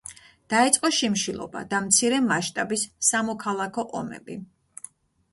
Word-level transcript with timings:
დაიწყო 0.51 0.89
შიმშილობა 0.99 1.59
და 1.73 1.81
მცირე 1.87 2.21
მასშტაბის 2.29 2.85
სამოქალაქო 3.09 3.85
ომები. 4.01 4.39